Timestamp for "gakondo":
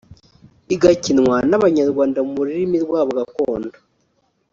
3.19-3.77